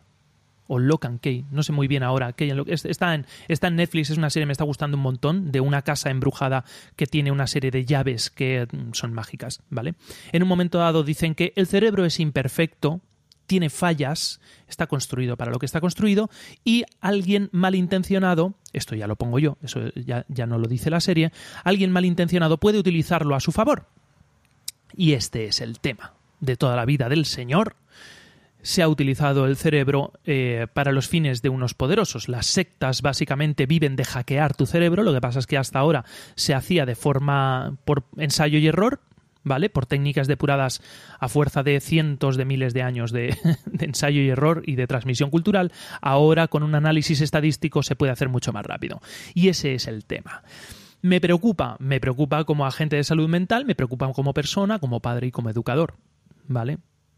o 0.68 0.80
Lock 0.80 1.06
and 1.06 1.20
Key, 1.20 1.46
no 1.52 1.64
sé 1.64 1.72
muy 1.72 1.88
bien 1.88 2.04
ahora. 2.04 2.34
Key 2.34 2.50
and 2.50 2.58
Lock. 2.58 2.70
Está, 2.70 3.14
en, 3.14 3.26
está 3.48 3.68
en 3.68 3.76
Netflix, 3.76 4.10
es 4.10 4.18
una 4.18 4.30
serie, 4.30 4.46
me 4.46 4.54
está 4.54 4.64
gustando 4.64 4.98
un 4.98 5.04
montón, 5.04 5.52
de 5.52 5.60
una 5.60 5.82
casa 5.82 6.10
embrujada 6.10 6.64
que 6.96 7.06
tiene 7.06 7.32
una 7.32 7.48
serie 7.48 7.72
de 7.72 7.86
llaves 7.86 8.30
que 8.30 8.68
mm, 8.72 8.94
son 8.94 9.14
mágicas, 9.14 9.62
¿vale? 9.70 9.96
En 10.32 10.44
un 10.44 10.50
momento 10.50 10.78
dado 10.78 11.04
dicen 11.04 11.36
que 11.36 11.54
el 11.56 11.68
cerebro 11.68 12.06
es 12.06 12.20
imperfecto, 12.20 13.02
tiene 13.48 13.70
fallas, 13.70 14.40
está 14.68 14.88
construido 14.88 15.38
para 15.38 15.52
lo 15.52 15.60
que 15.60 15.66
está 15.66 15.82
construido, 15.82 16.30
y 16.64 16.84
alguien 17.02 17.50
malintencionado, 17.52 18.54
esto 18.72 18.96
ya 18.96 19.08
lo 19.08 19.16
pongo 19.16 19.40
yo, 19.40 19.58
eso 19.64 19.82
ya, 19.96 20.26
ya 20.30 20.46
no 20.46 20.58
lo 20.58 20.68
dice 20.68 20.90
la 20.90 21.00
serie, 21.00 21.32
alguien 21.64 21.92
malintencionado 21.92 22.58
puede 22.58 22.80
utilizarlo 22.80 23.36
a 23.36 23.40
su 23.40 23.52
favor. 23.52 23.88
Y 24.96 25.14
este 25.14 25.46
es 25.46 25.62
el 25.62 25.80
tema 25.80 26.14
de 26.40 26.58
toda 26.58 26.76
la 26.76 26.86
vida 26.86 27.10
del 27.10 27.26
Señor. 27.26 27.76
Se 28.62 28.82
ha 28.82 28.88
utilizado 28.88 29.46
el 29.46 29.58
cerebro 29.58 30.14
eh, 30.26 30.68
para 30.74 30.92
los 30.92 31.10
fines 31.10 31.42
de 31.42 31.50
unos 31.50 31.74
poderosos. 31.74 32.30
Las 32.30 32.46
sectas 32.46 33.02
básicamente 33.02 33.66
viven 33.66 33.96
de 33.96 34.06
hackear 34.06 34.56
tu 34.56 34.66
cerebro. 34.66 35.04
Lo 35.04 35.14
que 35.14 35.20
pasa 35.20 35.40
es 35.40 35.48
que 35.48 35.58
hasta 35.58 35.80
ahora 35.80 36.06
se 36.36 36.54
hacía 36.54 36.86
de 36.86 36.96
forma 36.96 37.78
por 37.84 38.04
ensayo 38.18 38.58
y 38.60 38.68
error. 38.68 39.02
¿Vale? 39.44 39.70
Por 39.70 39.86
técnicas 39.86 40.28
depuradas 40.28 40.82
a 41.20 41.30
fuerza 41.30 41.64
de 41.64 41.80
cientos 41.80 42.38
de 42.38 42.46
miles 42.46 42.74
de 42.74 42.82
años 42.82 43.12
de, 43.14 43.38
ensayo 43.80 44.22
y 44.22 44.30
error 44.30 44.64
y 44.66 44.76
de 44.76 44.88
transmisión 44.88 45.30
cultural, 45.30 45.72
ahora 46.02 46.48
con 46.48 46.64
un 46.64 46.76
análisis 46.76 47.22
estadístico 47.22 47.84
se 47.84 47.96
puede 47.96 48.12
hacer 48.12 48.30
mucho 48.30 48.54
más 48.54 48.66
rápido. 48.66 49.02
Y 49.34 49.50
ese 49.50 49.76
es 49.76 49.88
el 49.88 50.06
tema. 50.06 50.44
Me 51.02 51.20
preocupa, 51.20 51.76
me 51.80 52.00
preocupa 52.00 52.46
como 52.46 52.66
agente 52.66 52.96
de 52.96 53.04
salud 53.04 53.28
mental, 53.28 53.66
me 53.66 53.76
preocupa 53.76 54.12
como 54.14 54.34
persona, 54.34 54.80
como 54.80 55.02
padre 55.02 55.28
y 55.28 55.32
como 55.32 55.50
educador, 55.50 55.96
¿vale? 56.48 56.78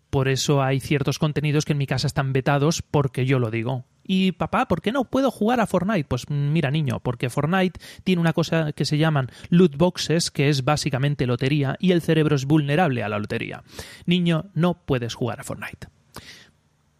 Por 0.10 0.28
eso 0.28 0.64
hay 0.64 0.80
ciertos 0.80 1.20
contenidos 1.20 1.66
que 1.66 1.74
en 1.74 1.78
mi 1.78 1.86
casa 1.86 2.08
están 2.08 2.34
vetados 2.34 2.82
porque 2.82 3.26
yo 3.26 3.38
lo 3.38 3.52
digo. 3.52 3.86
Y 4.08 4.34
papá, 4.34 4.68
¿por 4.68 4.82
qué 4.82 4.92
no 4.92 5.06
puedo 5.06 5.32
jugar 5.32 5.60
a 5.60 5.68
Fortnite? 5.68 6.06
Pues 6.06 6.30
mira, 6.30 6.70
niño, 6.72 7.00
porque 7.00 7.30
Fortnite 7.30 7.80
tiene 8.04 8.22
una 8.22 8.34
cosa 8.34 8.72
que 8.72 8.86
se 8.86 8.98
llaman 8.98 9.32
loot 9.50 9.76
boxes, 9.76 10.32
que 10.32 10.50
es 10.50 10.64
básicamente 10.64 11.26
lotería, 11.26 11.76
y 11.80 11.92
el 11.92 12.02
cerebro 12.02 12.36
es 12.36 12.46
vulnerable 12.46 13.04
a 13.04 13.10
la 13.10 13.20
lotería. 13.20 13.64
Niño, 14.06 14.46
no 14.54 14.86
puedes 14.86 15.16
jugar 15.16 15.40
a 15.40 15.44
Fortnite. 15.44 15.88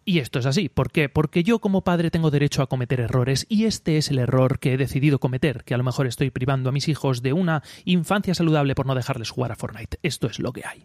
Y 0.08 0.20
esto 0.20 0.38
es 0.38 0.46
así. 0.46 0.68
¿Por 0.68 0.92
qué? 0.92 1.08
Porque 1.08 1.42
yo 1.42 1.58
como 1.58 1.82
padre 1.82 2.12
tengo 2.12 2.30
derecho 2.30 2.62
a 2.62 2.68
cometer 2.68 3.00
errores 3.00 3.44
y 3.48 3.64
este 3.64 3.98
es 3.98 4.08
el 4.08 4.20
error 4.20 4.60
que 4.60 4.72
he 4.72 4.76
decidido 4.76 5.18
cometer, 5.18 5.64
que 5.64 5.74
a 5.74 5.78
lo 5.78 5.82
mejor 5.82 6.06
estoy 6.06 6.30
privando 6.30 6.68
a 6.68 6.72
mis 6.72 6.86
hijos 6.86 7.22
de 7.22 7.32
una 7.32 7.64
infancia 7.84 8.32
saludable 8.32 8.76
por 8.76 8.86
no 8.86 8.94
dejarles 8.94 9.30
jugar 9.30 9.50
a 9.50 9.56
Fortnite. 9.56 9.98
Esto 10.04 10.28
es 10.28 10.38
lo 10.38 10.52
que 10.52 10.64
hay 10.64 10.84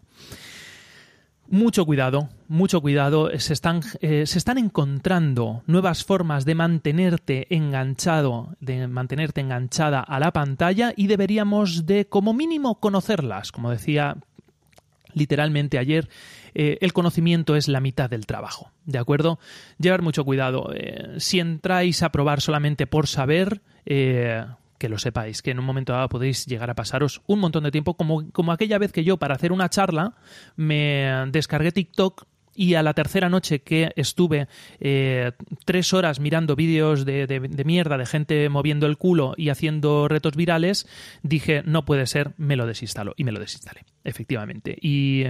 mucho 1.52 1.84
cuidado, 1.84 2.30
mucho 2.48 2.80
cuidado. 2.80 3.30
Se 3.38 3.52
están, 3.52 3.82
eh, 4.00 4.26
se 4.26 4.38
están 4.38 4.56
encontrando 4.56 5.62
nuevas 5.66 6.02
formas 6.02 6.46
de 6.46 6.54
mantenerte 6.54 7.54
enganchado, 7.54 8.56
de 8.60 8.88
mantenerte 8.88 9.42
enganchada 9.42 10.00
a 10.00 10.18
la 10.18 10.32
pantalla 10.32 10.94
y 10.96 11.08
deberíamos 11.08 11.84
de, 11.84 12.06
como 12.06 12.32
mínimo, 12.32 12.80
conocerlas. 12.80 13.52
Como 13.52 13.70
decía 13.70 14.16
literalmente 15.12 15.78
ayer, 15.78 16.08
eh, 16.54 16.78
el 16.80 16.94
conocimiento 16.94 17.54
es 17.54 17.68
la 17.68 17.80
mitad 17.80 18.08
del 18.08 18.24
trabajo. 18.24 18.70
¿De 18.86 18.98
acuerdo? 18.98 19.38
Llevar 19.78 20.00
mucho 20.00 20.24
cuidado. 20.24 20.70
Eh, 20.74 21.16
si 21.18 21.38
entráis 21.38 22.02
a 22.02 22.12
probar 22.12 22.40
solamente 22.40 22.86
por 22.86 23.06
saber, 23.06 23.60
que 24.82 24.88
lo 24.88 24.98
sepáis, 24.98 25.42
que 25.42 25.52
en 25.52 25.60
un 25.60 25.64
momento 25.64 25.92
dado 25.92 26.08
podéis 26.08 26.44
llegar 26.44 26.68
a 26.68 26.74
pasaros 26.74 27.22
un 27.28 27.38
montón 27.38 27.62
de 27.62 27.70
tiempo, 27.70 27.94
como, 27.94 28.28
como 28.32 28.50
aquella 28.50 28.78
vez 28.78 28.90
que 28.90 29.04
yo 29.04 29.16
para 29.16 29.36
hacer 29.36 29.52
una 29.52 29.68
charla 29.68 30.16
me 30.56 31.24
descargué 31.28 31.70
TikTok 31.70 32.26
y 32.56 32.74
a 32.74 32.82
la 32.82 32.92
tercera 32.92 33.28
noche 33.28 33.60
que 33.60 33.92
estuve 33.94 34.48
eh, 34.80 35.30
tres 35.64 35.92
horas 35.92 36.18
mirando 36.18 36.56
vídeos 36.56 37.04
de, 37.04 37.28
de, 37.28 37.64
mierda 37.64 37.96
de 37.96 38.06
gente 38.06 38.48
moviendo 38.48 38.86
el 38.86 38.98
culo 38.98 39.34
y 39.36 39.50
haciendo 39.50 40.08
retos 40.08 40.34
virales, 40.34 40.88
dije, 41.22 41.62
no 41.64 41.84
puede 41.84 42.08
ser, 42.08 42.32
me 42.36 42.56
lo 42.56 42.66
desinstalo. 42.66 43.14
Y 43.16 43.22
me 43.22 43.30
lo 43.30 43.38
desinstalé, 43.38 43.84
efectivamente. 44.02 44.76
Y, 44.82 45.26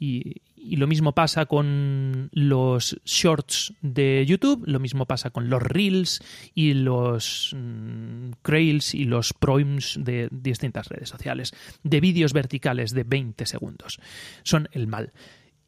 y, 0.00 0.42
y 0.68 0.76
lo 0.76 0.86
mismo 0.86 1.12
pasa 1.12 1.46
con 1.46 2.28
los 2.32 3.00
shorts 3.04 3.72
de 3.80 4.24
YouTube, 4.26 4.64
lo 4.66 4.80
mismo 4.80 5.06
pasa 5.06 5.30
con 5.30 5.48
los 5.48 5.62
reels 5.62 6.20
y 6.54 6.74
los 6.74 7.54
mm, 7.56 8.32
crails 8.42 8.94
y 8.94 9.04
los 9.04 9.32
proims 9.32 9.98
de 9.98 10.28
distintas 10.30 10.88
redes 10.88 11.08
sociales, 11.08 11.54
de 11.82 12.00
vídeos 12.00 12.32
verticales 12.32 12.92
de 12.92 13.04
20 13.04 13.46
segundos. 13.46 13.98
Son 14.42 14.68
el 14.72 14.86
mal. 14.86 15.12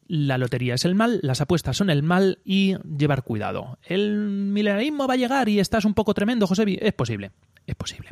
La 0.07 0.37
lotería 0.37 0.75
es 0.75 0.85
el 0.85 0.93
mal, 0.93 1.19
las 1.23 1.41
apuestas 1.41 1.77
son 1.77 1.89
el 1.89 2.03
mal 2.03 2.39
y 2.43 2.75
llevar 2.83 3.23
cuidado. 3.23 3.79
El 3.83 4.17
milenarismo 4.17 5.07
va 5.07 5.13
a 5.15 5.17
llegar 5.17 5.49
y 5.49 5.59
estás 5.59 5.85
un 5.85 5.93
poco 5.93 6.13
tremendo, 6.13 6.47
José. 6.47 6.65
Es 6.81 6.93
posible, 6.93 7.31
es 7.65 7.75
posible. 7.75 8.09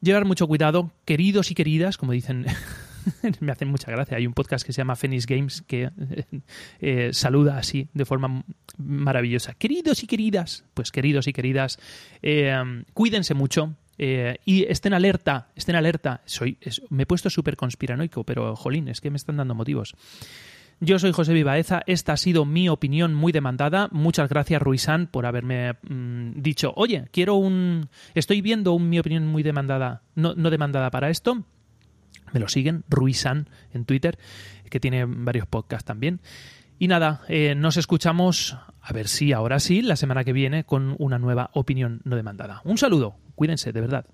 Llevar 0.00 0.24
mucho 0.24 0.46
cuidado, 0.46 0.92
queridos 1.04 1.50
y 1.50 1.54
queridas, 1.54 1.98
como 1.98 2.12
dicen 2.12 2.46
me 3.40 3.52
hacen 3.52 3.68
mucha 3.68 3.90
gracia. 3.90 4.16
Hay 4.16 4.26
un 4.26 4.34
podcast 4.34 4.64
que 4.66 4.72
se 4.72 4.78
llama 4.78 4.96
Phoenix 4.96 5.26
Games 5.26 5.62
que 5.62 5.90
eh, 6.80 7.10
saluda 7.12 7.58
así 7.58 7.88
de 7.94 8.04
forma 8.04 8.44
maravillosa. 8.76 9.54
Queridos 9.54 10.02
y 10.02 10.06
queridas, 10.06 10.64
pues 10.74 10.90
queridos 10.90 11.26
y 11.26 11.32
queridas, 11.32 11.78
eh, 12.22 12.84
cuídense 12.94 13.34
mucho. 13.34 13.74
Eh, 14.00 14.38
y 14.44 14.62
estén 14.62 14.94
alerta, 14.94 15.48
estén 15.56 15.74
alerta. 15.74 16.20
Soy, 16.24 16.56
me 16.88 17.02
he 17.02 17.06
puesto 17.06 17.30
súper 17.30 17.56
conspiranoico, 17.56 18.22
pero 18.22 18.54
jolín, 18.54 18.86
es 18.86 19.00
que 19.00 19.10
me 19.10 19.16
están 19.16 19.38
dando 19.38 19.56
motivos. 19.56 19.96
Yo 20.80 21.00
soy 21.00 21.10
José 21.10 21.32
Vivaeza, 21.32 21.82
esta 21.86 22.12
ha 22.12 22.16
sido 22.16 22.44
mi 22.44 22.68
opinión 22.68 23.12
muy 23.12 23.32
demandada. 23.32 23.88
Muchas 23.90 24.28
gracias, 24.28 24.62
Ruizán, 24.62 25.08
por 25.08 25.26
haberme 25.26 25.72
mm, 25.82 26.40
dicho, 26.40 26.72
oye, 26.76 27.08
quiero 27.10 27.34
un... 27.34 27.88
Estoy 28.14 28.40
viendo 28.40 28.78
mi 28.78 29.00
opinión 29.00 29.26
muy 29.26 29.42
demandada, 29.42 30.02
no, 30.14 30.34
no 30.36 30.50
demandada 30.50 30.92
para 30.92 31.10
esto 31.10 31.44
me 32.32 32.40
lo 32.40 32.48
siguen, 32.48 32.84
Ruizan 32.88 33.48
en 33.72 33.84
Twitter, 33.84 34.18
que 34.70 34.80
tiene 34.80 35.04
varios 35.06 35.46
podcasts 35.46 35.84
también. 35.84 36.20
Y 36.78 36.88
nada, 36.88 37.22
eh, 37.28 37.54
nos 37.56 37.76
escuchamos, 37.76 38.56
a 38.80 38.92
ver 38.92 39.08
si 39.08 39.32
ahora 39.32 39.58
sí, 39.58 39.82
la 39.82 39.96
semana 39.96 40.24
que 40.24 40.32
viene, 40.32 40.64
con 40.64 40.94
una 40.98 41.18
nueva 41.18 41.50
opinión 41.54 42.00
no 42.04 42.14
demandada. 42.14 42.62
Un 42.64 42.78
saludo, 42.78 43.16
cuídense, 43.34 43.72
de 43.72 43.80
verdad. 43.80 44.06